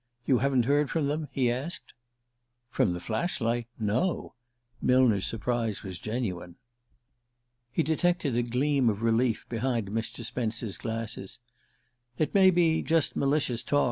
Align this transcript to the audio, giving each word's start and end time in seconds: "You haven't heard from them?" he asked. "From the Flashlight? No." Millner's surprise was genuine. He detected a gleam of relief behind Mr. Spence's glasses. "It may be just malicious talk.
"You 0.25 0.39
haven't 0.39 0.65
heard 0.65 0.89
from 0.89 1.07
them?" 1.07 1.27
he 1.31 1.51
asked. 1.51 1.93
"From 2.71 2.93
the 2.93 2.99
Flashlight? 2.99 3.67
No." 3.77 4.33
Millner's 4.81 5.27
surprise 5.27 5.83
was 5.83 5.99
genuine. 5.99 6.55
He 7.71 7.83
detected 7.83 8.35
a 8.35 8.41
gleam 8.41 8.89
of 8.89 9.03
relief 9.03 9.45
behind 9.47 9.89
Mr. 9.89 10.25
Spence's 10.25 10.79
glasses. 10.79 11.37
"It 12.17 12.33
may 12.33 12.49
be 12.49 12.81
just 12.81 13.15
malicious 13.15 13.61
talk. 13.61 13.79